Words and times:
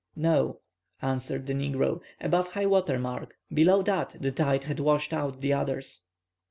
"No," 0.15 0.61
answered 1.03 1.45
the 1.45 1.53
negro, 1.53 2.01
"above 2.19 2.53
high 2.53 2.65
water 2.65 2.97
mark; 2.97 3.37
below 3.53 3.83
that 3.83 4.15
the 4.19 4.31
tide 4.31 4.63
had 4.63 4.79
washed 4.79 5.13
out 5.13 5.41
the 5.41 5.53
others." 5.53 6.05